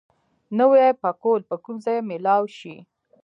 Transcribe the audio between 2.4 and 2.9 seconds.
شي؟